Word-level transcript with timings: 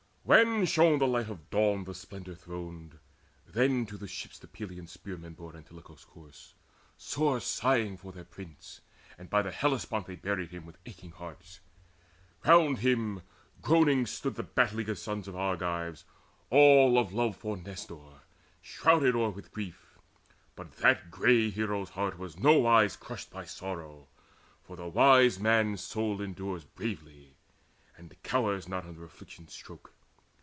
When 0.23 0.65
shone 0.65 0.99
the 0.99 1.07
light 1.07 1.27
of 1.29 1.49
Dawn 1.49 1.83
the 1.83 1.93
splendour 1.93 2.35
throned, 2.35 2.99
Then 3.47 3.85
to 3.87 3.97
the 3.97 4.07
ships 4.07 4.39
the 4.39 4.47
Pylian 4.47 4.87
spearmen 4.87 5.33
bore 5.33 5.57
Antilochus' 5.57 6.05
corpse, 6.05 6.53
sore 6.95 7.41
sighing 7.41 7.97
for 7.97 8.13
their 8.13 8.23
prince, 8.23 8.79
And 9.17 9.29
by 9.29 9.41
the 9.41 9.51
Hellespont 9.51 10.05
they 10.05 10.15
buried 10.15 10.51
him 10.51 10.65
With 10.65 10.77
aching 10.85 11.11
hearts. 11.11 11.59
Around 12.45 12.77
him 12.79 13.23
groaning 13.61 14.05
stood 14.05 14.35
The 14.35 14.43
battle 14.43 14.79
eager 14.79 14.95
sons 14.95 15.27
of 15.27 15.35
Argives, 15.35 16.05
all, 16.49 16.97
Of 16.97 17.11
love 17.11 17.35
for 17.35 17.57
Nestor, 17.57 18.21
shrouded 18.61 19.15
o'er 19.15 19.31
with 19.31 19.51
grief. 19.51 19.97
But 20.55 20.77
that 20.77 21.11
grey 21.11 21.49
hero's 21.49 21.89
heart 21.89 22.17
was 22.17 22.39
nowise 22.39 22.95
crushed 22.95 23.31
By 23.31 23.43
sorrow; 23.43 24.07
for 24.63 24.77
the 24.77 24.87
wise 24.87 25.39
man's 25.41 25.81
soul 25.83 26.21
endures 26.21 26.63
Bravely, 26.63 27.35
and 27.97 28.15
cowers 28.23 28.69
not 28.69 28.85
under 28.85 29.03
affliction's 29.03 29.51
stroke. 29.53 29.91